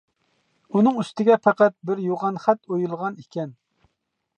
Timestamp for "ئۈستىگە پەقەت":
1.03-1.77